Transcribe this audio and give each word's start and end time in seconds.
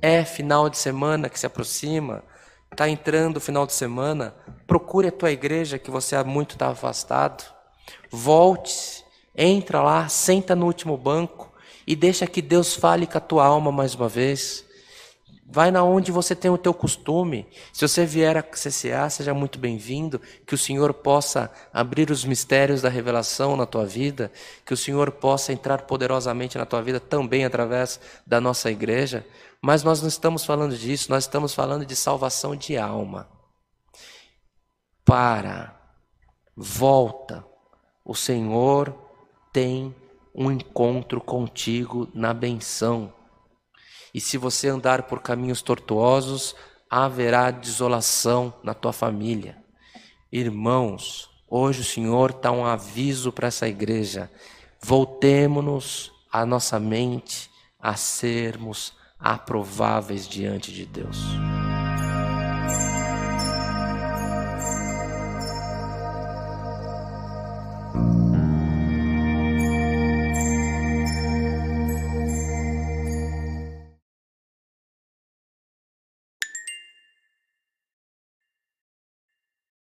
É 0.00 0.24
final 0.24 0.70
de 0.70 0.78
semana 0.78 1.28
que 1.28 1.38
se 1.38 1.46
aproxima, 1.46 2.22
está 2.70 2.88
entrando 2.88 3.38
o 3.38 3.40
final 3.40 3.66
de 3.66 3.72
semana, 3.72 4.34
procure 4.66 5.08
a 5.08 5.12
tua 5.12 5.30
igreja 5.30 5.78
que 5.78 5.90
você 5.90 6.16
há 6.16 6.24
muito 6.24 6.52
está 6.52 6.68
afastado, 6.68 7.44
volte, 8.10 9.04
entra 9.34 9.82
lá, 9.82 10.08
senta 10.08 10.54
no 10.54 10.66
último 10.66 10.96
banco 10.96 11.52
e 11.86 11.96
deixa 11.96 12.26
que 12.26 12.40
Deus 12.40 12.74
fale 12.74 13.06
com 13.06 13.18
a 13.18 13.20
tua 13.20 13.44
alma 13.44 13.72
mais 13.72 13.94
uma 13.94 14.08
vez. 14.08 14.64
Vai 15.50 15.70
na 15.70 15.82
onde 15.82 16.12
você 16.12 16.36
tem 16.36 16.50
o 16.50 16.58
teu 16.58 16.74
costume. 16.74 17.46
Se 17.72 17.88
você 17.88 18.04
vier 18.04 18.36
a 18.36 18.42
CCA, 18.42 19.08
seja 19.08 19.32
muito 19.32 19.58
bem-vindo. 19.58 20.20
Que 20.46 20.54
o 20.54 20.58
Senhor 20.58 20.92
possa 20.92 21.50
abrir 21.72 22.10
os 22.10 22.22
mistérios 22.22 22.82
da 22.82 22.90
revelação 22.90 23.56
na 23.56 23.64
tua 23.64 23.86
vida. 23.86 24.30
Que 24.66 24.74
o 24.74 24.76
Senhor 24.76 25.10
possa 25.10 25.50
entrar 25.50 25.82
poderosamente 25.82 26.58
na 26.58 26.66
tua 26.66 26.82
vida 26.82 27.00
também 27.00 27.46
através 27.46 27.98
da 28.26 28.42
nossa 28.42 28.70
igreja. 28.70 29.26
Mas 29.62 29.82
nós 29.82 30.02
não 30.02 30.08
estamos 30.08 30.44
falando 30.44 30.76
disso, 30.76 31.10
nós 31.10 31.24
estamos 31.24 31.54
falando 31.54 31.86
de 31.86 31.96
salvação 31.96 32.54
de 32.54 32.76
alma. 32.76 33.26
Para, 35.02 35.74
volta. 36.54 37.42
O 38.04 38.14
Senhor 38.14 38.94
tem 39.50 39.96
um 40.34 40.52
encontro 40.52 41.22
contigo 41.22 42.06
na 42.12 42.34
benção. 42.34 43.14
E 44.14 44.20
se 44.20 44.38
você 44.38 44.68
andar 44.68 45.04
por 45.04 45.20
caminhos 45.20 45.62
tortuosos, 45.62 46.54
haverá 46.88 47.50
desolação 47.50 48.52
na 48.62 48.74
tua 48.74 48.92
família. 48.92 49.56
Irmãos, 50.32 51.30
hoje 51.48 51.80
o 51.80 51.84
Senhor 51.84 52.32
dá 52.32 52.50
um 52.50 52.64
aviso 52.64 53.32
para 53.32 53.48
essa 53.48 53.68
igreja. 53.68 54.30
Voltemos-nos 54.80 56.12
a 56.30 56.44
nossa 56.44 56.78
mente 56.78 57.50
a 57.80 57.94
sermos 57.94 58.92
aprováveis 59.18 60.28
diante 60.28 60.72
de 60.72 60.86
Deus. 60.86 61.18